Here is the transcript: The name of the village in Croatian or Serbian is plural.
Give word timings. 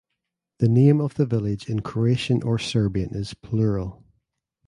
The 0.57 0.67
name 0.67 0.99
of 0.99 1.13
the 1.13 1.27
village 1.27 1.69
in 1.69 1.81
Croatian 1.81 2.41
or 2.41 2.57
Serbian 2.57 3.13
is 3.13 3.35
plural. 3.35 4.03